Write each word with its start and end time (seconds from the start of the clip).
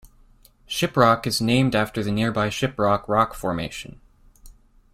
Shiprock 0.67 1.27
is 1.27 1.41
named 1.41 1.75
after 1.75 2.01
the 2.03 2.11
nearby 2.11 2.47
Shiprock 2.47 3.07
rock 3.07 3.35
formation. 3.35 4.01